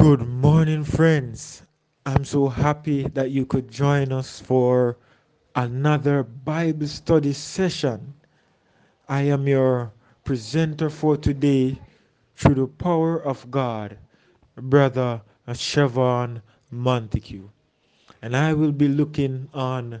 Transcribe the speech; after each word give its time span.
Good 0.00 0.26
morning, 0.26 0.82
friends. 0.82 1.60
I'm 2.06 2.24
so 2.24 2.48
happy 2.48 3.06
that 3.08 3.32
you 3.32 3.44
could 3.44 3.70
join 3.70 4.12
us 4.12 4.40
for 4.40 4.96
another 5.54 6.22
Bible 6.22 6.86
study 6.86 7.34
session. 7.34 8.14
I 9.10 9.24
am 9.24 9.46
your 9.46 9.92
presenter 10.24 10.88
for 10.88 11.18
today 11.18 11.78
through 12.34 12.54
the 12.54 12.66
power 12.66 13.22
of 13.22 13.50
God, 13.50 13.98
Brother 14.56 15.20
Chevon 15.48 16.40
Monteque. 16.72 17.50
And 18.22 18.34
I 18.34 18.54
will 18.54 18.72
be 18.72 18.88
looking 18.88 19.50
on 19.52 20.00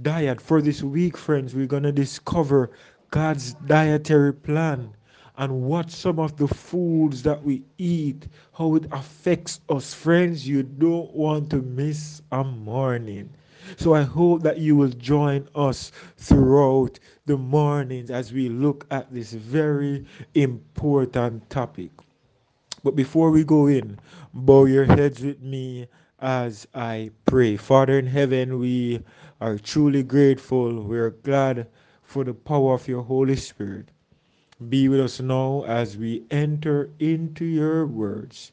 diet 0.00 0.40
for 0.40 0.62
this 0.62 0.82
week, 0.82 1.18
friends. 1.18 1.54
We're 1.54 1.66
going 1.66 1.82
to 1.82 1.92
discover 1.92 2.70
God's 3.10 3.52
dietary 3.66 4.32
plan 4.32 4.94
and 5.36 5.62
what 5.62 5.90
some 5.90 6.18
of 6.18 6.36
the 6.36 6.46
foods 6.46 7.22
that 7.24 7.42
we 7.42 7.62
eat, 7.78 8.28
how 8.52 8.76
it 8.76 8.86
affects 8.92 9.60
us. 9.68 9.92
Friends, 9.92 10.46
you 10.46 10.62
don't 10.62 11.12
want 11.12 11.50
to 11.50 11.56
miss 11.56 12.22
a 12.30 12.44
morning. 12.44 13.30
So 13.76 13.94
I 13.94 14.02
hope 14.02 14.42
that 14.42 14.58
you 14.58 14.76
will 14.76 14.90
join 14.90 15.48
us 15.54 15.90
throughout 16.18 16.98
the 17.26 17.36
mornings 17.36 18.10
as 18.10 18.32
we 18.32 18.48
look 18.48 18.86
at 18.90 19.12
this 19.12 19.32
very 19.32 20.04
important 20.34 21.48
topic. 21.50 21.90
But 22.84 22.94
before 22.94 23.30
we 23.30 23.42
go 23.42 23.66
in, 23.66 23.98
bow 24.34 24.66
your 24.66 24.84
heads 24.84 25.22
with 25.22 25.40
me 25.40 25.88
as 26.20 26.68
I 26.74 27.10
pray. 27.24 27.56
Father 27.56 27.98
in 27.98 28.06
heaven, 28.06 28.58
we 28.58 29.02
are 29.40 29.58
truly 29.58 30.02
grateful. 30.02 30.82
We're 30.82 31.10
glad 31.10 31.66
for 32.02 32.22
the 32.24 32.34
power 32.34 32.74
of 32.74 32.86
your 32.86 33.02
Holy 33.02 33.36
Spirit. 33.36 33.90
Be 34.68 34.88
with 34.88 35.00
us 35.00 35.20
now 35.20 35.64
as 35.66 35.96
we 35.96 36.22
enter 36.30 36.88
into 37.00 37.44
your 37.44 37.86
words. 37.86 38.52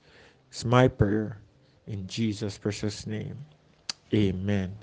It's 0.49 0.65
my 0.65 0.87
prayer 0.87 1.39
in 1.85 2.07
Jesus' 2.07 2.57
precious 2.57 3.05
name. 3.05 3.37
Amen 4.11 4.75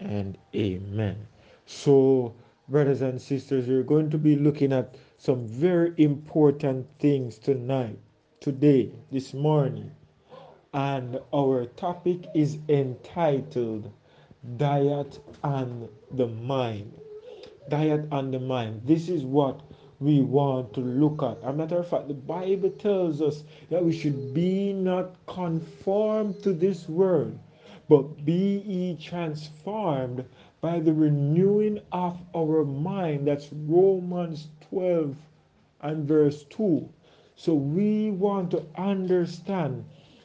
and 0.00 0.36
amen. 0.54 1.26
So, 1.64 2.34
brothers 2.68 3.00
and 3.00 3.18
sisters, 3.20 3.68
we're 3.68 3.82
going 3.82 4.10
to 4.10 4.18
be 4.18 4.36
looking 4.36 4.70
at 4.70 4.96
some 5.16 5.46
very 5.46 5.94
important 5.96 6.86
things 6.98 7.38
tonight, 7.38 7.98
today, 8.40 8.92
this 9.10 9.32
morning. 9.32 9.90
And 10.74 11.18
our 11.34 11.64
topic 11.64 12.26
is 12.34 12.58
entitled 12.68 13.90
Diet 14.58 15.20
and 15.42 15.88
the 16.10 16.26
Mind. 16.26 17.00
Diet 17.70 18.06
and 18.12 18.34
the 18.34 18.40
Mind. 18.40 18.82
This 18.84 19.08
is 19.08 19.24
what 19.24 19.62
we 20.00 20.22
want 20.22 20.72
to 20.72 20.80
look 20.80 21.22
at. 21.22 21.36
As 21.44 21.50
a 21.50 21.52
matter 21.52 21.78
of 21.78 21.88
fact, 21.88 22.08
the 22.08 22.14
Bible 22.14 22.70
tells 22.70 23.20
us 23.20 23.44
that 23.68 23.84
we 23.84 23.92
should 23.92 24.32
be 24.32 24.72
not 24.72 25.14
conformed 25.26 26.42
to 26.42 26.54
this 26.54 26.88
world, 26.88 27.38
but 27.88 28.24
be 28.24 28.62
ye 28.66 28.96
transformed 28.96 30.24
by 30.62 30.80
the 30.80 30.92
renewing 30.92 31.80
of 31.92 32.18
our 32.34 32.64
mind. 32.64 33.26
That's 33.26 33.52
Romans 33.52 34.48
12 34.70 35.14
and 35.82 36.08
verse 36.08 36.44
2. 36.44 36.88
So 37.36 37.54
we 37.54 38.10
want 38.10 38.50
to 38.52 38.64
understand 38.76 39.84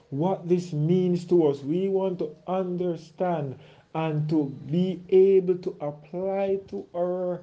what 0.09 0.47
this 0.47 0.71
means 0.71 1.25
to 1.25 1.47
us. 1.47 1.61
We 1.61 1.89
want 1.89 2.19
to 2.19 2.33
understand 2.47 3.57
and 3.93 4.29
to 4.29 4.45
be 4.69 5.01
able 5.09 5.55
to 5.55 5.75
apply 5.79 6.59
to 6.67 6.85
our 6.95 7.41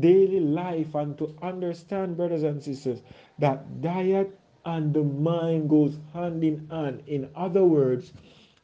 daily 0.00 0.40
life 0.40 0.94
and 0.94 1.16
to 1.18 1.34
understand, 1.42 2.16
brothers 2.16 2.42
and 2.42 2.62
sisters, 2.62 3.00
that 3.38 3.80
diet 3.80 4.38
and 4.64 4.94
the 4.94 5.02
mind 5.02 5.68
goes 5.68 5.98
hand 6.12 6.42
in 6.42 6.68
hand. 6.70 7.02
In 7.06 7.28
other 7.34 7.64
words, 7.64 8.12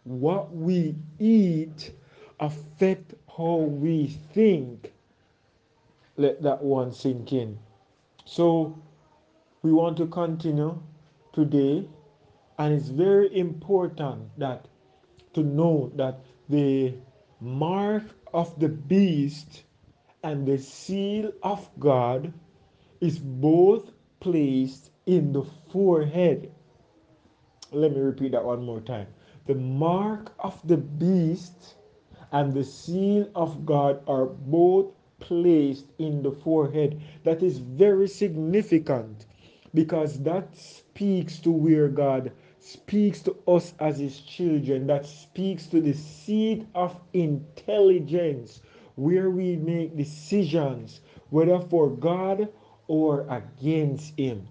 what 0.05 0.55
we 0.55 0.97
eat 1.19 1.93
affect 2.41 3.15
how 3.37 3.57
we 3.57 4.07
think. 4.33 4.93
Let 6.17 6.43
that 6.43 6.63
one 6.63 6.93
sink 6.93 7.33
in. 7.33 7.59
So 8.25 8.79
we 9.63 9.73
want 9.73 9.97
to 9.99 10.07
continue 10.07 10.83
today, 11.33 11.87
and 12.59 12.75
it's 12.75 12.89
very 12.89 13.37
important 13.39 14.39
that 14.39 14.67
to 15.35 15.43
know 15.43 15.93
that 15.97 16.21
the 16.49 16.95
mark 17.41 18.03
of 18.35 18.59
the 18.59 18.69
beast 18.69 19.65
and 20.23 20.47
the 20.47 20.59
seal 20.59 21.33
of 21.43 21.69
God 21.79 22.33
is 23.01 23.19
both 23.19 23.91
placed 24.21 24.91
in 25.07 25.33
the 25.33 25.45
forehead. 25.73 26.53
Let 27.73 27.93
me 27.93 28.01
repeat 28.01 28.33
that 28.33 28.45
one 28.45 28.65
more 28.65 28.81
time. 28.81 29.07
The 29.47 29.55
mark 29.55 30.33
of 30.39 30.61
the 30.67 30.77
beast 30.77 31.75
and 32.33 32.53
the 32.53 32.65
seal 32.65 33.31
of 33.35 33.65
God 33.65 34.03
are 34.07 34.27
both 34.27 34.93
placed 35.21 35.87
in 35.99 36.23
the 36.23 36.33
forehead. 36.33 37.01
That 37.25 37.43
is 37.43 37.59
very 37.59 38.09
significant 38.09 39.27
because 39.75 40.23
that 40.23 40.57
speaks 40.57 41.39
to 41.41 41.51
where 41.51 41.89
God 41.89 42.33
speaks 42.59 43.23
to 43.23 43.37
us 43.49 43.73
as 43.81 43.99
his 43.99 44.21
children, 44.21 44.87
that 44.89 45.07
speaks 45.07 45.67
to 45.69 45.81
the 45.81 45.95
seed 45.95 46.67
of 46.75 47.01
intelligence 47.15 48.61
where 48.97 49.31
we 49.31 49.57
make 49.57 49.97
decisions, 49.97 51.01
whether 51.31 51.61
for 51.61 51.91
God 51.91 52.49
or 52.89 53.27
against 53.29 54.19
Him. 54.19 54.49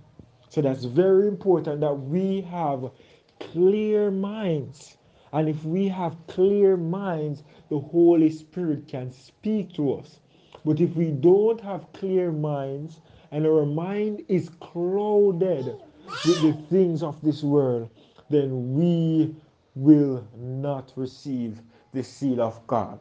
So 0.49 0.61
that's 0.61 0.85
very 0.85 1.27
important 1.27 1.81
that 1.81 1.93
we 1.93 2.41
have 2.41 2.91
clear 3.39 4.11
minds. 4.11 4.97
And 5.31 5.47
if 5.47 5.63
we 5.63 5.87
have 5.89 6.17
clear 6.27 6.75
minds, 6.77 7.43
the 7.69 7.79
Holy 7.79 8.31
Spirit 8.31 8.87
can 8.87 9.11
speak 9.11 9.73
to 9.73 9.93
us. 9.93 10.19
But 10.65 10.79
if 10.79 10.95
we 10.95 11.11
don't 11.11 11.61
have 11.61 11.91
clear 11.93 12.31
minds 12.31 13.01
and 13.31 13.45
our 13.45 13.65
mind 13.65 14.23
is 14.27 14.49
clouded 14.59 15.77
with 16.23 16.41
the 16.41 16.53
things 16.69 17.03
of 17.03 17.21
this 17.21 17.43
world, 17.43 17.89
then 18.29 18.73
we 18.73 19.35
will 19.75 20.27
not 20.35 20.91
receive 20.95 21.61
the 21.93 22.03
seal 22.03 22.41
of 22.41 22.65
God. 22.67 22.99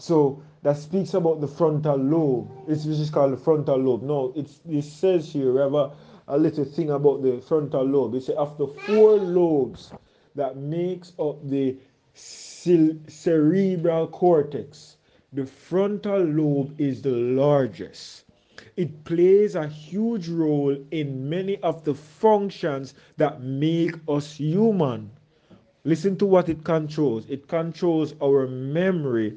So 0.00 0.42
that 0.62 0.78
speaks 0.78 1.12
about 1.12 1.40
the 1.42 1.46
frontal 1.46 1.96
lobe. 1.96 2.50
It's 2.66 2.86
which 2.86 2.98
is 2.98 3.10
called 3.10 3.32
the 3.34 3.36
frontal 3.36 3.76
lobe. 3.76 4.02
No, 4.02 4.32
it's 4.34 4.60
it 4.68 4.82
says 4.82 5.30
here 5.30 5.60
a, 5.60 5.90
a 6.26 6.38
little 6.38 6.64
thing 6.64 6.90
about 6.90 7.22
the 7.22 7.40
frontal 7.40 7.84
lobe. 7.84 8.14
It 8.14 8.22
says 8.22 8.36
after 8.38 8.66
four 8.66 9.16
lobes 9.16 9.92
that 10.34 10.56
makes 10.56 11.12
up 11.18 11.46
the 11.46 11.76
cerebral 12.14 14.06
cortex, 14.08 14.96
the 15.34 15.44
frontal 15.44 16.22
lobe 16.22 16.80
is 16.80 17.02
the 17.02 17.10
largest. 17.10 18.24
It 18.76 19.04
plays 19.04 19.54
a 19.54 19.68
huge 19.68 20.28
role 20.28 20.76
in 20.90 21.28
many 21.28 21.58
of 21.58 21.84
the 21.84 21.94
functions 21.94 22.94
that 23.18 23.42
make 23.42 23.96
us 24.08 24.36
human. 24.36 25.10
Listen 25.84 26.16
to 26.16 26.26
what 26.26 26.48
it 26.48 26.64
controls. 26.64 27.26
It 27.28 27.48
controls 27.48 28.14
our 28.22 28.46
memory, 28.46 29.36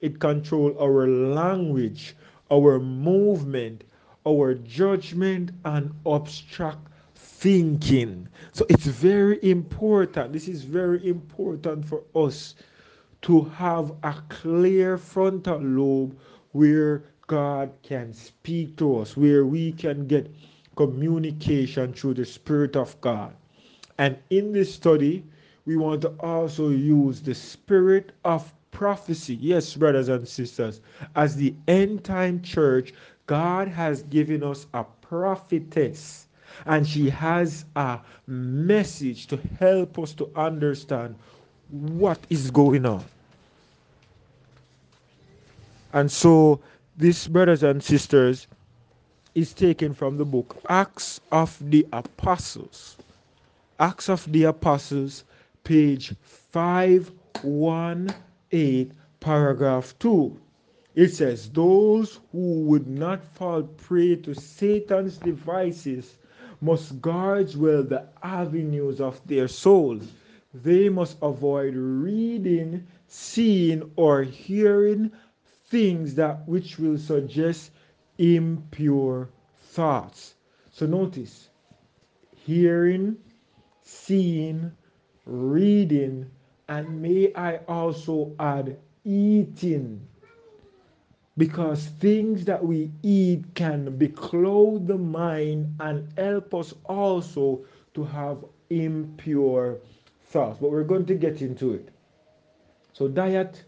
it 0.00 0.18
controls 0.18 0.76
our 0.80 1.06
language, 1.06 2.16
our 2.50 2.78
movement, 2.78 3.84
our 4.26 4.54
judgment, 4.54 5.50
and 5.64 5.94
abstract 6.06 6.88
thinking. 7.14 8.28
So 8.52 8.66
it's 8.68 8.86
very 8.86 9.38
important. 9.42 10.32
This 10.32 10.48
is 10.48 10.62
very 10.62 11.06
important 11.08 11.84
for 11.86 12.02
us 12.14 12.54
to 13.22 13.42
have 13.44 13.92
a 14.02 14.14
clear 14.28 14.96
frontal 14.98 15.58
lobe 15.58 16.18
where 16.52 17.04
God 17.26 17.70
can 17.82 18.12
speak 18.12 18.76
to 18.78 18.98
us, 18.98 19.16
where 19.16 19.46
we 19.46 19.72
can 19.72 20.06
get 20.06 20.34
communication 20.76 21.92
through 21.92 22.14
the 22.14 22.24
Spirit 22.24 22.76
of 22.76 22.98
God. 23.00 23.34
And 23.98 24.18
in 24.30 24.52
this 24.52 24.74
study, 24.74 25.24
we 25.66 25.76
want 25.76 26.00
to 26.02 26.08
also 26.20 26.70
use 26.70 27.20
the 27.20 27.34
Spirit 27.34 28.12
of 28.24 28.52
prophecy. 28.70 29.34
Yes, 29.40 29.74
brothers 29.74 30.08
and 30.08 30.26
sisters, 30.26 30.80
as 31.16 31.36
the 31.36 31.54
end 31.68 32.04
time 32.04 32.42
church, 32.42 32.92
God 33.26 33.68
has 33.68 34.02
given 34.04 34.42
us 34.42 34.66
a 34.74 34.84
prophetess, 35.02 36.26
and 36.66 36.86
she 36.86 37.08
has 37.10 37.64
a 37.76 38.00
message 38.26 39.26
to 39.28 39.38
help 39.58 39.98
us 39.98 40.12
to 40.14 40.30
understand 40.36 41.14
what 41.70 42.18
is 42.30 42.50
going 42.50 42.86
on. 42.86 43.04
And 45.92 46.10
so, 46.10 46.60
this, 46.96 47.28
brothers 47.28 47.62
and 47.62 47.82
sisters, 47.82 48.46
is 49.34 49.52
taken 49.52 49.94
from 49.94 50.16
the 50.16 50.24
book 50.24 50.56
Acts 50.68 51.20
of 51.30 51.56
the 51.70 51.86
Apostles. 51.92 52.96
Acts 53.78 54.08
of 54.08 54.30
the 54.32 54.44
Apostles, 54.44 55.24
page 55.64 56.14
518 56.22 58.14
8, 58.52 58.92
paragraph 59.20 59.94
2. 59.98 60.36
It 60.94 61.08
says, 61.08 61.48
Those 61.50 62.20
who 62.32 62.62
would 62.62 62.88
not 62.88 63.24
fall 63.24 63.62
prey 63.62 64.16
to 64.16 64.34
Satan's 64.34 65.18
devices 65.18 66.16
must 66.60 67.00
guard 67.00 67.54
well 67.54 67.82
the 67.82 68.06
avenues 68.22 69.00
of 69.00 69.20
their 69.26 69.48
souls. 69.48 70.12
they 70.52 70.88
must 70.88 71.16
avoid 71.22 71.74
reading, 71.74 72.86
seeing, 73.06 73.90
or 73.96 74.22
hearing 74.24 75.12
things 75.66 76.16
that 76.16 76.46
which 76.48 76.78
will 76.78 76.98
suggest 76.98 77.70
impure 78.18 79.28
thoughts. 79.60 80.34
So 80.72 80.86
notice 80.86 81.48
hearing, 82.34 83.16
seeing, 83.82 84.72
reading, 85.24 86.30
and 86.70 87.02
may 87.02 87.34
I 87.34 87.56
also 87.68 88.32
add 88.38 88.78
eating. 89.04 90.00
Because 91.36 91.86
things 91.98 92.44
that 92.44 92.64
we 92.64 92.90
eat 93.02 93.44
can 93.54 93.98
becloud 93.98 94.86
the 94.86 94.96
mind 94.96 95.74
and 95.80 96.08
help 96.16 96.54
us 96.54 96.72
also 96.84 97.64
to 97.94 98.04
have 98.04 98.44
impure 98.70 99.78
thoughts. 100.26 100.58
But 100.60 100.70
we're 100.70 100.84
going 100.84 101.06
to 101.06 101.14
get 101.14 101.42
into 101.42 101.74
it. 101.74 101.88
So, 102.92 103.08
diet 103.08 103.64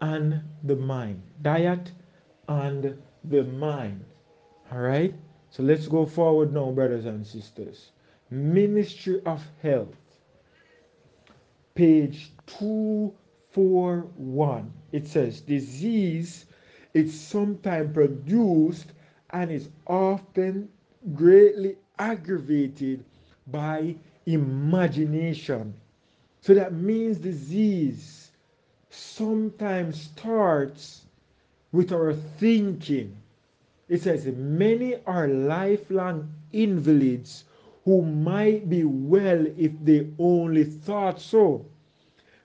and 0.00 0.42
the 0.62 0.76
mind. 0.76 1.22
Diet 1.42 1.90
and 2.48 2.96
the 3.24 3.44
mind. 3.44 4.04
All 4.70 4.78
right? 4.78 5.14
So 5.50 5.62
let's 5.62 5.88
go 5.88 6.06
forward 6.06 6.52
now, 6.52 6.70
brothers 6.70 7.06
and 7.06 7.26
sisters. 7.26 7.90
Ministry 8.30 9.22
of 9.24 9.42
Healing, 9.62 9.96
page 11.76 12.32
241. 12.46 14.72
It 14.90 15.06
says, 15.06 15.40
Disease 15.40 16.46
is 16.94 17.16
sometimes 17.18 17.94
produced 17.94 18.90
and 19.30 19.52
is 19.52 19.68
often 19.86 20.68
greatly 21.14 21.76
aggravated 21.98 23.04
by 23.46 23.94
imagination. 24.26 25.74
So 26.40 26.54
that 26.54 26.72
means 26.72 27.18
disease 27.18 28.32
sometimes 28.90 30.00
starts 30.00 31.02
with 31.70 31.92
our 31.92 32.14
thinking 32.14 33.16
it 33.88 34.02
says, 34.02 34.26
Many 34.26 34.96
are 35.06 35.28
lifelong 35.28 36.32
invalids 36.52 37.44
who 37.86 38.02
might 38.02 38.68
be 38.70 38.84
well 38.84 39.46
if 39.58 39.72
they 39.84 40.10
only 40.18 40.64
thought 40.64 41.20
so. 41.20 41.66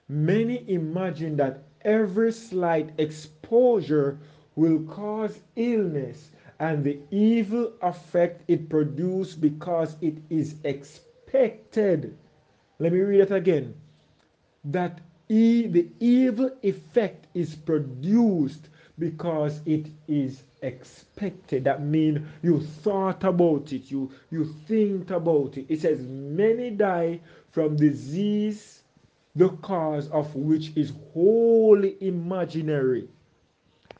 Many 0.08 0.64
imagine 0.68 1.36
that 1.36 1.64
every 1.82 2.32
slight 2.32 2.92
exposure 2.98 4.18
will 4.56 4.84
cause 4.84 5.40
illness 5.56 6.30
and 6.58 6.84
the 6.84 7.00
evil 7.10 7.72
effect 7.82 8.42
it 8.48 8.68
produces 8.68 9.36
because 9.36 9.96
it 10.00 10.18
is 10.30 10.56
expected. 10.64 12.16
Let 12.78 12.92
me 12.92 13.00
read 13.00 13.20
it 13.22 13.32
again. 13.32 13.74
That 14.64 15.00
e- 15.28 15.66
the 15.68 15.88
evil 16.00 16.50
effect 16.62 17.28
is 17.34 17.54
produced 17.56 18.68
because 18.98 19.60
it 19.66 19.88
is 20.08 20.44
expected. 20.62 21.64
That 21.64 21.82
means 21.84 22.20
you 22.42 22.60
thought 22.60 23.24
about 23.24 23.72
it, 23.72 23.90
you, 23.90 24.10
you 24.30 24.44
think 24.66 25.10
about 25.10 25.56
it. 25.58 25.66
It 25.68 25.80
says, 25.80 26.00
Many 26.00 26.70
die 26.70 27.20
from 27.50 27.76
disease, 27.76 28.82
the 29.34 29.48
cause 29.48 30.08
of 30.10 30.34
which 30.34 30.72
is 30.76 30.92
wholly 31.12 31.96
imaginary. 32.00 33.08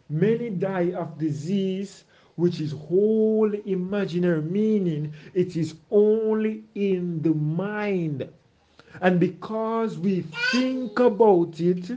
Many 0.08 0.50
die 0.50 0.92
of 0.92 1.18
disease 1.18 2.04
which 2.36 2.60
is 2.60 2.72
wholly 2.72 3.62
imaginary, 3.66 4.42
meaning 4.42 5.12
it 5.34 5.56
is 5.56 5.74
only 5.90 6.64
in 6.74 7.22
the 7.22 7.30
mind. 7.34 8.28
And 9.00 9.20
because 9.20 9.98
we 9.98 10.22
think 10.52 10.98
about 10.98 11.60
it, 11.60 11.90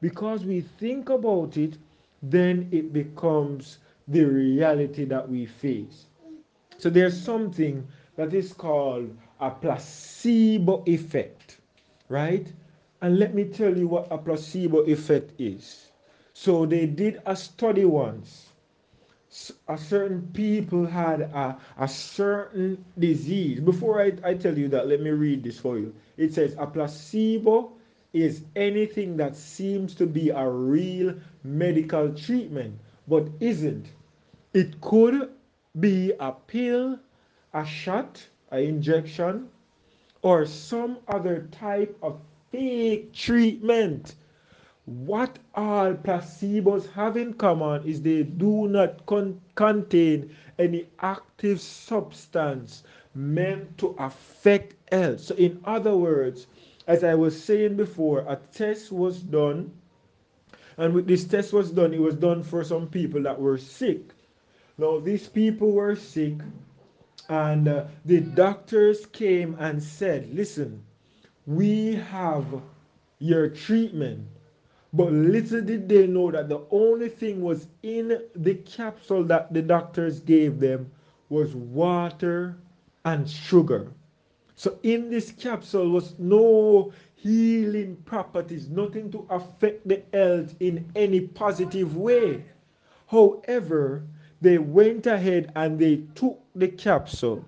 because 0.00 0.44
we 0.44 0.60
think 0.62 1.08
about 1.08 1.56
it, 1.56 1.76
then 2.22 2.68
it 2.72 2.92
becomes 2.92 3.78
the 4.08 4.24
reality 4.24 5.04
that 5.04 5.28
we 5.28 5.46
face. 5.46 6.06
So 6.78 6.90
there's 6.90 7.20
something 7.20 7.86
that 8.16 8.32
is 8.32 8.52
called 8.52 9.16
a 9.38 9.50
placebo 9.50 10.82
effect, 10.86 11.58
right? 12.08 12.46
And 13.00 13.18
let 13.18 13.34
me 13.34 13.44
tell 13.44 13.76
you 13.76 13.86
what 13.86 14.08
a 14.10 14.18
placebo 14.18 14.80
effect 14.80 15.32
is. 15.38 15.90
So 16.32 16.66
they 16.66 16.86
did 16.86 17.20
a 17.26 17.36
study 17.36 17.84
once. 17.84 18.46
A 19.68 19.76
certain 19.76 20.22
people 20.32 20.86
had 20.86 21.20
a, 21.20 21.58
a 21.78 21.86
certain 21.86 22.82
disease. 22.98 23.60
Before 23.60 24.00
I, 24.00 24.12
I 24.24 24.34
tell 24.34 24.56
you 24.56 24.68
that, 24.68 24.88
let 24.88 25.02
me 25.02 25.10
read 25.10 25.44
this 25.44 25.58
for 25.58 25.78
you. 25.78 25.94
It 26.16 26.32
says 26.32 26.56
a 26.58 26.66
placebo 26.66 27.72
is 28.12 28.42
anything 28.56 29.18
that 29.18 29.36
seems 29.36 29.94
to 29.96 30.06
be 30.06 30.30
a 30.30 30.48
real 30.48 31.14
medical 31.44 32.12
treatment 32.14 32.78
but 33.06 33.28
isn't. 33.40 33.86
It 34.58 34.80
could 34.80 35.30
be 35.78 36.12
a 36.18 36.32
pill, 36.32 36.98
a 37.54 37.64
shot, 37.64 38.26
an 38.50 38.58
injection, 38.64 39.50
or 40.20 40.46
some 40.46 40.98
other 41.06 41.46
type 41.52 41.96
of 42.02 42.18
fake 42.50 43.12
treatment. 43.12 44.16
What 44.84 45.38
all 45.54 45.94
placebos 45.94 46.90
have 46.90 47.16
in 47.16 47.34
common 47.34 47.84
is 47.84 48.02
they 48.02 48.24
do 48.24 48.66
not 48.66 49.06
con- 49.06 49.40
contain 49.54 50.34
any 50.58 50.88
active 50.98 51.60
substance 51.60 52.82
meant 53.14 53.78
to 53.78 53.94
affect 54.00 54.74
health. 54.92 55.20
So, 55.20 55.36
in 55.36 55.60
other 55.66 55.96
words, 55.96 56.48
as 56.88 57.04
I 57.04 57.14
was 57.14 57.40
saying 57.40 57.76
before, 57.76 58.24
a 58.26 58.34
test 58.52 58.90
was 58.90 59.22
done, 59.22 59.70
and 60.76 60.94
with 60.94 61.06
this 61.06 61.24
test 61.26 61.52
was 61.52 61.70
done, 61.70 61.94
it 61.94 62.00
was 62.00 62.16
done 62.16 62.42
for 62.42 62.64
some 62.64 62.88
people 62.88 63.22
that 63.22 63.40
were 63.40 63.56
sick. 63.56 64.14
Now, 64.78 65.00
these 65.00 65.28
people 65.28 65.72
were 65.72 65.96
sick, 65.96 66.34
and 67.28 67.68
uh, 67.68 67.84
the 68.04 68.20
doctors 68.20 69.06
came 69.06 69.56
and 69.58 69.82
said, 69.82 70.32
Listen, 70.32 70.84
we 71.46 71.96
have 71.96 72.46
your 73.18 73.48
treatment. 73.48 74.28
But 74.92 75.12
little 75.12 75.60
did 75.62 75.88
they 75.88 76.06
know 76.06 76.30
that 76.30 76.48
the 76.48 76.64
only 76.70 77.08
thing 77.10 77.42
was 77.42 77.66
in 77.82 78.22
the 78.34 78.54
capsule 78.54 79.24
that 79.24 79.52
the 79.52 79.62
doctors 79.62 80.20
gave 80.20 80.60
them 80.60 80.90
was 81.28 81.54
water 81.54 82.56
and 83.04 83.28
sugar. 83.28 83.88
So 84.54 84.78
in 84.82 85.10
this 85.10 85.30
capsule 85.32 85.90
was 85.90 86.18
no 86.18 86.92
healing 87.16 87.96
properties, 88.04 88.68
nothing 88.68 89.10
to 89.12 89.26
affect 89.28 89.86
the 89.88 90.02
health 90.12 90.54
in 90.60 90.90
any 90.96 91.20
positive 91.20 91.96
way. 91.96 92.44
However, 93.08 94.04
they 94.40 94.58
went 94.58 95.06
ahead 95.06 95.52
and 95.54 95.78
they 95.78 95.96
took 96.14 96.40
the 96.54 96.68
capsule. 96.68 97.44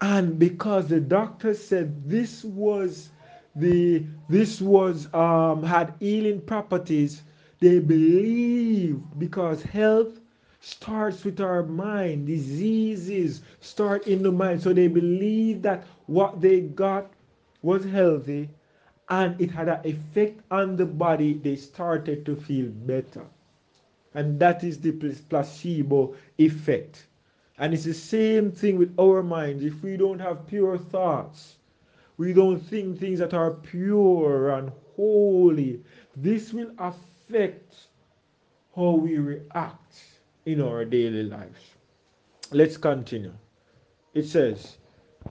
And 0.00 0.38
because 0.38 0.88
the 0.88 1.00
doctor 1.00 1.54
said 1.54 2.08
this 2.08 2.44
was 2.44 3.10
the 3.54 4.04
this 4.28 4.60
was 4.60 5.12
um, 5.14 5.62
had 5.62 5.94
healing 6.00 6.40
properties, 6.42 7.22
they 7.60 7.78
believe 7.78 9.00
because 9.18 9.62
health 9.62 10.20
starts 10.60 11.24
with 11.24 11.40
our 11.40 11.62
mind. 11.62 12.26
Diseases 12.26 13.42
start 13.60 14.06
in 14.06 14.22
the 14.22 14.32
mind. 14.32 14.62
So 14.62 14.72
they 14.72 14.88
believe 14.88 15.62
that 15.62 15.84
what 16.06 16.40
they 16.40 16.60
got 16.60 17.10
was 17.62 17.84
healthy 17.84 18.50
and 19.08 19.40
it 19.40 19.50
had 19.50 19.68
an 19.68 19.80
effect 19.84 20.40
on 20.50 20.76
the 20.76 20.86
body. 20.86 21.34
They 21.34 21.56
started 21.56 22.24
to 22.26 22.36
feel 22.36 22.68
better. 22.68 23.24
And 24.14 24.38
that 24.40 24.62
is 24.62 24.78
the 24.78 24.92
placebo 24.92 26.14
effect. 26.38 27.06
And 27.58 27.72
it's 27.72 27.84
the 27.84 27.94
same 27.94 28.50
thing 28.50 28.78
with 28.78 28.94
our 28.98 29.22
minds. 29.22 29.64
If 29.64 29.82
we 29.82 29.96
don't 29.96 30.18
have 30.18 30.46
pure 30.46 30.76
thoughts, 30.76 31.56
we 32.18 32.32
don't 32.32 32.58
think 32.58 32.98
things 32.98 33.18
that 33.20 33.34
are 33.34 33.50
pure 33.50 34.50
and 34.50 34.70
holy, 34.96 35.80
this 36.16 36.52
will 36.52 36.72
affect 36.78 37.74
how 38.76 38.92
we 38.92 39.18
react 39.18 40.02
in 40.46 40.60
our 40.60 40.84
daily 40.84 41.22
lives. 41.22 41.60
Let's 42.50 42.76
continue. 42.76 43.32
It 44.14 44.26
says, 44.26 44.76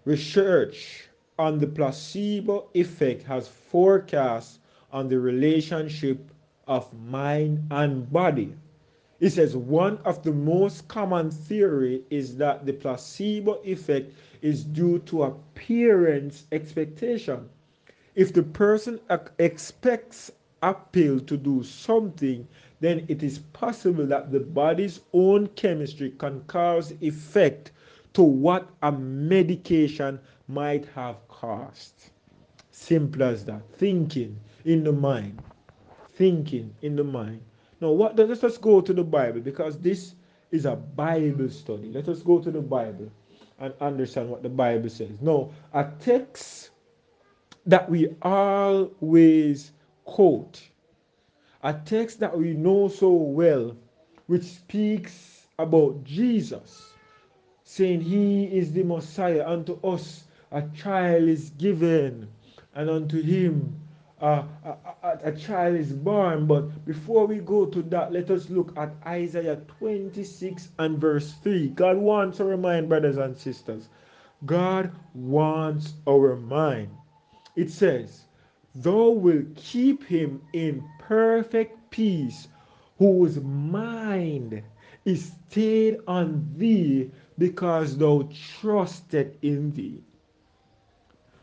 research 0.06 1.08
on 1.38 1.60
the 1.60 1.68
placebo 1.68 2.70
effect 2.74 3.24
has 3.24 3.48
forecast 3.48 4.60
on 4.92 5.08
the 5.08 5.20
relationship 5.20 6.32
of 6.68 6.92
mind 6.94 7.68
and 7.72 8.12
body. 8.12 8.56
It 9.22 9.30
says 9.30 9.56
one 9.56 10.00
of 10.00 10.24
the 10.24 10.34
most 10.34 10.88
common 10.88 11.30
theory 11.30 12.02
is 12.10 12.38
that 12.38 12.66
the 12.66 12.74
placebo 12.74 13.62
effect 13.64 14.14
is 14.42 14.64
due 14.64 14.98
to 14.98 15.22
appearance 15.24 16.48
expectation. 16.52 17.48
If 18.16 18.34
the 18.34 18.42
person 18.42 19.00
expects 19.38 20.32
a 20.64 20.74
pill 20.74 21.20
to 21.20 21.38
do 21.38 21.62
something, 21.62 22.48
then 22.80 23.06
it 23.10 23.22
is 23.22 23.38
possible 23.38 24.08
that 24.08 24.32
the 24.32 24.40
body's 24.40 25.02
own 25.14 25.50
chemistry 25.50 26.16
can 26.18 26.42
cause 26.46 26.92
effect 27.00 27.74
to 28.14 28.24
what 28.24 28.70
a 28.82 28.92
medication 28.92 30.20
might 30.48 30.86
have 30.96 31.28
caused. 31.28 32.10
Simple 32.72 33.22
as 33.22 33.46
that. 33.46 33.62
Thinking 33.74 34.40
in 34.66 34.84
the 34.84 34.92
mind. 34.92 35.44
Thinking 36.16 36.74
in 36.82 36.96
the 36.96 37.04
mind. 37.04 37.42
Now, 37.82 37.90
what? 37.92 38.16
Let 38.16 38.44
us 38.44 38.58
go 38.60 38.80
to 38.80 38.94
the 38.94 39.04
Bible 39.04 39.42
because 39.42 39.80
this 39.80 40.14
is 40.52 40.66
a 40.66 40.76
Bible 40.76 41.50
study. 41.50 41.92
Let 41.92 42.08
us 42.08 42.22
go 42.22 42.40
to 42.40 42.52
the 42.52 42.62
Bible 42.62 43.12
and 43.60 43.74
understand 43.82 44.30
what 44.30 44.44
the 44.44 44.50
Bible 44.50 44.90
says. 44.90 45.10
Now, 45.20 45.50
a 45.74 45.90
text 46.00 46.70
that 47.66 47.90
we 47.90 48.16
always 48.22 49.72
quote, 50.06 50.62
a 51.64 51.74
text 51.74 52.20
that 52.20 52.38
we 52.38 52.54
know 52.54 52.88
so 52.88 53.12
well, 53.12 53.76
which 54.28 54.44
speaks 54.44 55.48
about 55.58 56.04
Jesus, 56.04 56.94
saying 57.64 58.02
he 58.02 58.46
is 58.46 58.72
the 58.72 58.84
Messiah. 58.84 59.48
Unto 59.48 59.80
us 59.88 60.26
a 60.52 60.64
child 60.76 61.24
is 61.24 61.50
given, 61.52 62.28
and 62.76 62.90
unto 62.90 63.22
him 63.22 63.81
a, 64.22 64.46
a, 65.04 65.20
a, 65.24 65.32
child 65.32 65.76
is 65.76 65.92
born. 65.92 66.46
But 66.46 66.86
before 66.86 67.26
we 67.26 67.38
go 67.40 67.66
to 67.66 67.82
that, 67.84 68.14
let 68.14 68.30
us 68.30 68.50
look 68.50 68.72
at 68.78 68.94
Isaiah 69.06 69.58
26 69.80 70.70
and 70.80 71.00
verse 71.00 71.34
3. 71.44 71.70
God 71.70 71.98
wants 71.98 72.40
our 72.40 72.56
mind, 72.56 72.88
brothers 72.88 73.18
and 73.18 73.36
sisters. 73.36 73.90
God 74.46 74.92
wants 75.14 75.94
our 76.08 76.36
mind. 76.36 76.90
It 77.56 77.72
says, 77.72 78.26
Thou 78.76 79.10
will 79.10 79.44
keep 79.56 80.04
him 80.04 80.42
in 80.54 80.88
perfect 81.00 81.92
peace, 81.92 82.48
whose 82.98 83.40
mind 83.42 84.64
is 85.04 85.32
stayed 85.50 85.98
on 86.08 86.48
thee, 86.56 87.12
because 87.38 87.98
thou 87.98 88.30
trusted 88.60 89.38
in 89.42 89.72
thee. 89.72 90.04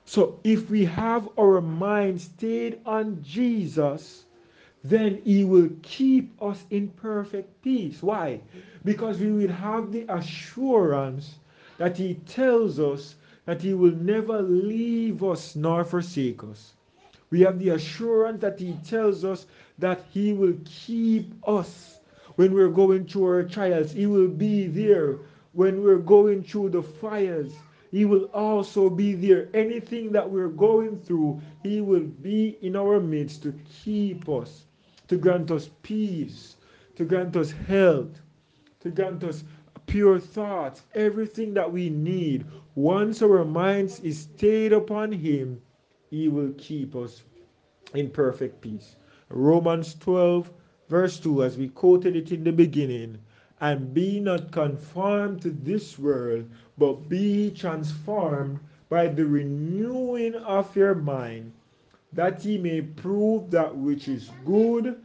So 0.09 0.41
if 0.43 0.71
we 0.71 0.87
have 0.87 1.29
our 1.39 1.61
mind 1.61 2.23
stayed 2.23 2.81
on 2.87 3.23
Jesus, 3.23 4.25
then 4.83 5.21
he 5.23 5.45
will 5.45 5.69
keep 5.83 6.33
us 6.41 6.65
in 6.71 6.89
perfect 6.89 7.61
peace. 7.61 8.03
Why? 8.03 8.41
Because 8.87 9.19
we 9.19 9.31
will 9.31 9.53
have 9.53 9.93
the 9.93 10.07
assurance 10.09 11.35
that 11.77 11.99
he 11.99 12.15
tells 12.25 12.81
us 12.81 13.17
that 13.45 13.61
he 13.61 13.75
will 13.75 13.93
never 13.97 14.41
leave 14.41 15.23
us 15.23 15.55
nor 15.55 15.85
forsake 15.85 16.43
us. 16.43 16.73
We 17.29 17.43
have 17.43 17.59
the 17.59 17.69
assurance 17.71 18.41
that 18.41 18.59
he 18.59 18.79
tells 18.87 19.27
us 19.27 19.45
that 19.79 20.07
he 20.11 20.33
will 20.33 20.57
keep 20.65 21.35
us 21.47 22.01
when 22.37 22.55
we're 22.55 22.71
going 22.71 23.05
through 23.05 23.27
our 23.27 23.43
trials. 23.43 23.93
He 23.93 24.07
will 24.07 24.29
be 24.29 24.69
there 24.69 25.19
when 25.53 25.83
we're 25.83 25.99
going 25.99 26.45
through 26.45 26.71
the 26.71 26.83
fires. 26.83 27.53
He 27.91 28.05
will 28.05 28.25
also 28.35 28.91
be 28.91 29.15
there. 29.15 29.49
Anything 29.55 30.13
that 30.13 30.31
we're 30.31 30.49
going 30.49 30.99
through, 30.99 31.41
He 31.63 31.81
will 31.81 32.05
be 32.05 32.59
in 32.61 32.77
our 32.77 33.01
midst 33.01 33.43
to 33.45 33.55
keep 33.83 34.29
us, 34.29 34.67
to 35.09 35.17
grant 35.17 35.51
us 35.51 35.71
peace, 35.83 36.57
to 36.97 37.05
grant 37.05 37.37
us 37.37 37.51
health, 37.53 38.21
to 38.81 38.91
grant 38.91 39.25
us 39.25 39.45
pure 39.87 40.19
thoughts, 40.21 40.83
everything 40.95 41.55
that 41.55 41.73
we 41.73 41.89
need. 41.89 42.45
Once 42.75 43.23
our 43.23 43.45
minds 43.45 44.01
is 44.01 44.19
stayed 44.19 44.73
upon 44.73 45.13
Him, 45.13 45.63
He 46.11 46.29
will 46.29 46.53
keep 46.59 46.95
us 46.95 47.23
in 47.95 48.11
perfect 48.11 48.61
peace. 48.61 48.97
Romans 49.31 49.95
12, 49.95 50.51
verse 50.89 51.19
2, 51.21 51.43
as 51.43 51.57
we 51.57 51.69
quoted 51.69 52.17
it 52.17 52.33
in 52.33 52.45
the 52.45 52.53
beginning, 52.53 53.19
and 53.61 53.93
be 53.93 54.21
not 54.21 54.53
conformed 54.53 55.43
to 55.43 55.51
this 55.51 55.99
world, 55.99 56.49
but 56.77 57.09
be 57.09 57.51
transformed 57.51 58.61
by 58.89 59.07
the 59.09 59.27
renewing 59.27 60.35
of 60.35 60.75
your 60.77 60.95
mind, 60.95 61.53
that 62.13 62.45
ye 62.45 62.57
may 62.59 62.81
prove 62.81 63.51
that 63.51 63.77
which 63.77 64.09
is 64.09 64.31
good 64.45 65.01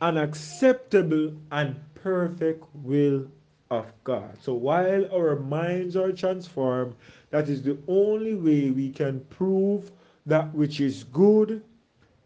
and 0.00 0.18
acceptable 0.18 1.32
and 1.52 1.76
perfect 1.94 2.64
will 2.74 3.26
of 3.70 3.86
God. 4.02 4.36
So 4.42 4.54
while 4.54 5.06
our 5.14 5.36
minds 5.36 5.96
are 5.96 6.12
transformed, 6.12 6.94
that 7.30 7.48
is 7.48 7.62
the 7.62 7.78
only 7.86 8.34
way 8.34 8.70
we 8.70 8.90
can 8.90 9.20
prove 9.30 9.92
that 10.26 10.52
which 10.54 10.80
is 10.80 11.04
good 11.04 11.62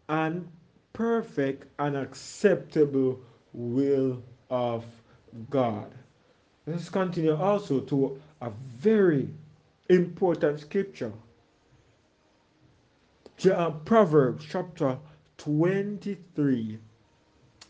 and 0.09 0.47
perfect 0.93 1.67
and 1.77 1.95
acceptable 1.95 3.19
will 3.53 4.23
of 4.49 4.85
God. 5.49 5.93
Let's 6.65 6.89
continue 6.89 7.35
also 7.35 7.79
to 7.81 8.21
a 8.41 8.49
very 8.77 9.29
important 9.89 10.59
scripture. 10.59 11.13
Uh, 13.45 13.71
Proverbs 13.71 14.45
chapter 14.49 14.97
23 15.37 16.79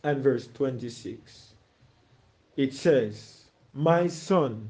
and 0.03 0.23
verse 0.23 0.47
26. 0.53 1.53
It 2.55 2.73
says, 2.73 3.45
My 3.73 4.07
son, 4.07 4.69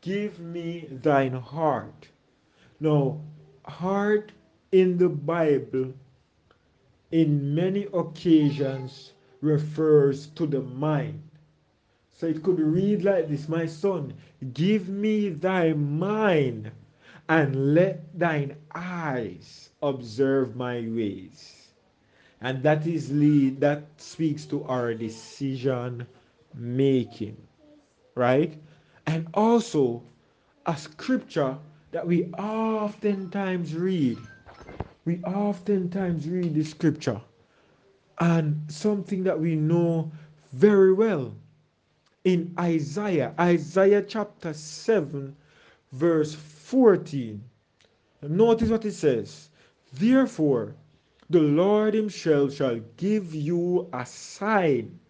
give 0.00 0.38
me 0.38 0.86
thine 0.90 1.32
heart. 1.32 2.08
Now, 2.78 3.20
heart 3.66 4.32
in 4.70 4.98
the 4.98 5.08
Bible 5.08 5.94
in 7.10 7.54
many 7.54 7.86
occasions 7.92 9.12
refers 9.40 10.26
to 10.28 10.46
the 10.46 10.60
mind. 10.60 11.27
So 12.18 12.26
it 12.26 12.42
could 12.42 12.58
read 12.58 13.04
like 13.04 13.28
this 13.28 13.48
My 13.48 13.66
son, 13.66 14.12
give 14.52 14.88
me 14.88 15.28
thy 15.28 15.72
mind, 15.72 16.72
and 17.28 17.74
let 17.74 18.18
thine 18.18 18.56
eyes 18.74 19.70
observe 19.80 20.56
my 20.56 20.80
ways. 20.80 21.68
And 22.40 22.60
that 22.64 22.88
is 22.88 23.12
lead 23.12 23.60
that 23.60 23.84
speaks 23.98 24.46
to 24.46 24.64
our 24.64 24.94
decision 24.94 26.08
making. 26.56 27.36
Right? 28.16 28.60
And 29.06 29.28
also 29.32 30.02
a 30.66 30.76
scripture 30.76 31.56
that 31.92 32.04
we 32.04 32.32
oftentimes 32.32 33.76
read. 33.76 34.18
We 35.04 35.22
oftentimes 35.22 36.28
read 36.28 36.52
the 36.54 36.64
scripture 36.64 37.20
and 38.18 38.60
something 38.66 39.22
that 39.22 39.38
we 39.38 39.54
know 39.54 40.10
very 40.52 40.92
well 40.92 41.32
in 42.28 42.54
Isaiah, 42.58 43.32
Isaiah 43.40 44.02
chapter 44.02 44.52
7, 44.52 45.34
verse 45.92 46.34
14. 46.34 47.42
Notice 48.20 48.68
what 48.68 48.84
it 48.84 48.92
says. 48.92 49.48
Therefore, 49.94 50.74
the 51.30 51.40
Lord 51.40 51.94
himself 51.94 52.52
shall 52.52 52.80
give 52.98 53.34
you 53.34 53.88
a 53.94 54.04
sign. 54.04 55.00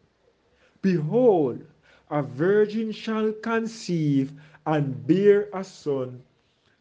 Behold, 0.81 1.65
a 2.09 2.23
virgin 2.23 2.93
shall 2.93 3.33
conceive 3.33 4.33
and 4.65 5.05
bear 5.05 5.49
a 5.53 5.65
son, 5.65 6.23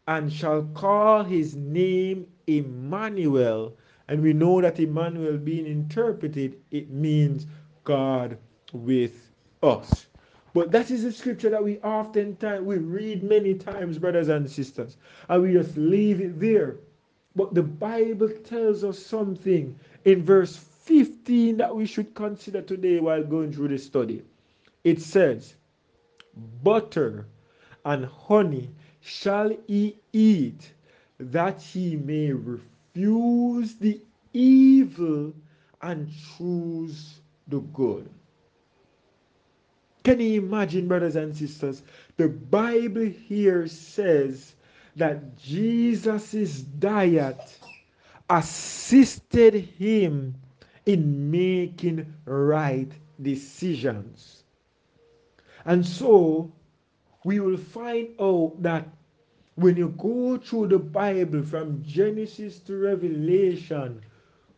and 0.08 0.32
shall 0.32 0.63
call 0.75 1.24
his 1.24 1.56
name 1.56 2.27
Emmanuel. 2.46 3.75
And 4.08 4.22
we 4.22 4.34
know 4.34 4.62
that 4.62 4.79
Emmanuel 4.79 5.38
being 5.38 5.65
interpreted, 5.65 6.58
it 6.70 6.91
means 6.91 7.48
God 7.84 8.38
with 8.72 9.32
us. 9.63 10.07
But 10.58 10.72
that 10.72 10.90
is 10.90 11.04
a 11.04 11.12
scripture 11.12 11.52
that 11.52 11.64
we 11.64 11.78
oftentimes 11.82 12.66
we 12.66 12.78
read 12.78 13.22
many 13.22 13.54
times, 13.54 14.00
brothers 14.00 14.28
and 14.28 14.50
sisters, 14.50 14.98
and 15.30 15.44
we 15.44 15.54
just 15.54 15.78
leave 15.78 16.20
it 16.20 16.40
there. 16.40 16.78
But 17.36 17.54
the 17.54 17.62
Bible 17.62 18.30
tells 18.44 18.84
us 18.84 18.98
something 18.98 19.80
in 20.06 20.24
verse 20.24 20.58
15 20.58 21.58
that 21.58 21.76
we 21.76 21.86
should 21.86 22.16
consider 22.16 22.64
today 22.64 23.00
while 23.00 23.24
going 23.24 23.54
through 23.54 23.68
the 23.68 23.78
study. 23.78 24.24
It 24.84 25.00
says, 25.00 25.54
Butter 26.64 27.28
and 27.86 28.06
honey 28.06 28.72
shall 29.02 29.56
he 29.68 29.98
eat, 30.12 30.74
that 31.20 31.62
he 31.62 31.98
may 31.98 32.32
refuse 32.32 33.76
the 33.76 34.02
evil 34.34 35.34
and 35.84 36.10
choose 36.36 37.20
the 37.48 37.60
good. 37.60 38.10
Can 40.08 40.22
you 40.22 40.42
imagine, 40.42 40.88
brothers 40.88 41.18
and 41.18 41.36
sisters? 41.36 41.84
The 42.16 42.30
Bible 42.30 43.08
here 43.28 43.68
says 43.68 44.56
that 44.96 45.38
Jesus' 45.38 46.62
diet 46.62 47.60
assisted 48.30 49.54
him 49.54 50.34
in 50.86 51.30
making 51.30 52.14
right 52.24 52.90
decisions. 53.22 54.44
And 55.66 55.86
so 55.86 56.54
we 57.26 57.42
will 57.42 57.58
find 57.58 58.08
out 58.18 58.64
that 58.64 58.88
when 59.56 59.76
you 59.76 59.90
go 59.98 60.38
through 60.38 60.70
the 60.70 60.80
Bible 60.80 61.44
from 61.44 61.84
Genesis 61.84 62.60
to 62.60 62.78
Revelation, 62.78 64.00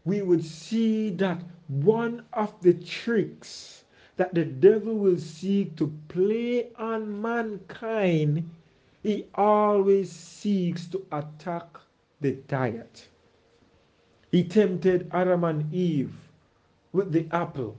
we 0.06 0.22
would 0.22 0.46
see 0.46 1.10
that 1.15 1.41
one 1.70 2.24
of 2.34 2.53
the 2.62 2.75
tricks 2.75 3.79
that 4.20 4.34
the 4.34 4.44
devil 4.44 4.96
will 4.96 5.18
seek 5.18 5.78
to 5.78 5.88
play 6.10 6.68
on 6.76 7.22
mankind, 7.22 8.50
he 9.02 9.26
always 9.34 10.12
seeks 10.12 10.88
to 10.88 11.06
attack 11.14 11.78
the 12.20 12.34
diet. 12.50 13.08
He 14.30 14.44
tempted 14.44 15.10
Adam 15.14 15.46
and 15.46 15.74
Eve 15.74 16.14
with 16.92 17.14
the 17.14 17.28
apple. 17.32 17.78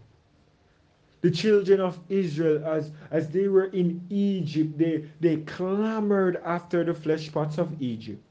The 1.21 1.31
children 1.31 1.79
of 1.79 2.01
Israel, 2.09 2.65
as, 2.65 2.91
as 3.11 3.29
they 3.29 3.49
were 3.49 3.67
in 3.67 4.01
Egypt, 4.09 4.79
they, 4.79 5.05
they 5.21 5.43
clamored 5.43 6.41
after 6.43 6.83
the 6.85 6.95
flesh 6.95 7.31
pots 7.31 7.59
of 7.59 7.83
Egypt. 7.83 8.23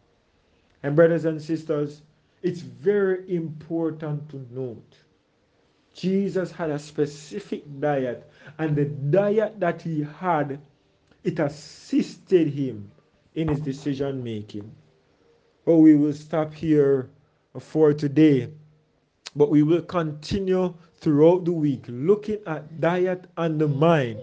And, 0.81 0.95
brothers 0.95 1.25
and 1.25 1.39
sisters, 1.39 2.01
it's 2.41 2.61
very 2.61 3.35
important 3.35 4.27
to 4.31 4.43
note 4.49 4.97
Jesus 5.99 6.49
had 6.49 6.69
a 6.69 6.79
specific 6.79 7.63
diet, 7.81 8.31
and 8.57 8.73
the 8.73 8.85
diet 8.85 9.59
that 9.59 9.81
he 9.81 10.07
had, 10.19 10.61
it 11.25 11.39
assisted 11.39 12.47
him 12.47 12.89
in 13.35 13.49
his 13.49 13.59
decision 13.59 14.23
making. 14.23 14.71
Oh, 15.67 15.79
we 15.79 15.95
will 15.95 16.13
stop 16.13 16.53
here 16.53 17.09
for 17.59 17.93
today, 17.93 18.47
but 19.35 19.49
we 19.49 19.61
will 19.61 19.81
continue 19.81 20.73
throughout 21.01 21.43
the 21.43 21.51
week 21.51 21.83
looking 21.89 22.39
at 22.47 22.79
diet 22.79 23.25
and 23.35 23.59
the 23.59 23.67
mind, 23.67 24.21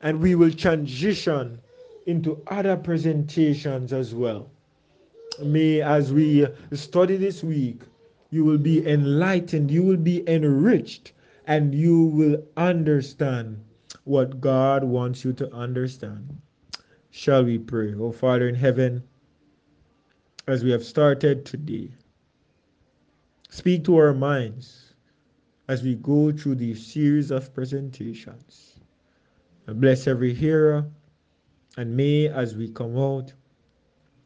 and 0.00 0.18
we 0.18 0.34
will 0.34 0.50
transition 0.50 1.60
into 2.06 2.40
other 2.46 2.74
presentations 2.74 3.92
as 3.92 4.14
well. 4.14 4.48
May, 5.42 5.82
as 5.82 6.10
we 6.10 6.46
study 6.72 7.18
this 7.18 7.44
week, 7.44 7.82
you 8.30 8.44
will 8.44 8.58
be 8.58 8.86
enlightened, 8.86 9.70
you 9.70 9.82
will 9.82 9.96
be 9.96 10.28
enriched, 10.28 11.12
and 11.46 11.74
you 11.74 12.06
will 12.06 12.42
understand 12.56 13.64
what 14.04 14.40
God 14.40 14.82
wants 14.84 15.24
you 15.24 15.32
to 15.34 15.52
understand. 15.54 16.40
Shall 17.10 17.44
we 17.44 17.58
pray? 17.58 17.94
Oh, 17.94 18.12
Father 18.12 18.48
in 18.48 18.54
heaven, 18.54 19.02
as 20.46 20.64
we 20.64 20.70
have 20.70 20.84
started 20.84 21.44
today, 21.44 21.90
speak 23.48 23.84
to 23.84 23.96
our 23.96 24.14
minds 24.14 24.94
as 25.68 25.82
we 25.82 25.94
go 25.94 26.30
through 26.30 26.56
these 26.56 26.86
series 26.86 27.30
of 27.30 27.54
presentations. 27.54 28.78
bless 29.66 30.06
every 30.06 30.34
hearer, 30.34 30.86
and 31.76 31.96
may, 31.96 32.28
as 32.28 32.54
we 32.54 32.68
come 32.68 32.96
out, 32.96 33.32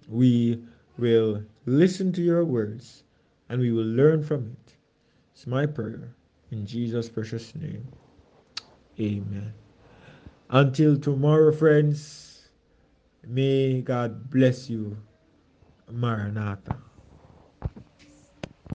we 0.09 0.63
will 0.99 1.43
listen 1.67 2.13
to 2.13 2.23
your 2.23 2.45
words 2.45 3.05
and 3.51 3.61
we 3.61 3.73
will 3.73 3.85
learn 3.85 4.23
from 4.23 4.47
it. 4.47 4.75
It's 5.35 5.47
my 5.47 5.67
prayer. 5.67 6.15
In 6.53 6.65
Jesus' 6.65 7.09
precious 7.09 7.55
name. 7.55 7.87
Amen. 8.99 9.53
Until 10.49 10.97
tomorrow, 10.97 11.53
friends, 11.53 12.49
may 13.27 13.83
God 13.83 14.31
bless 14.31 14.71
you. 14.71 14.97
Maranatha. 15.91 16.79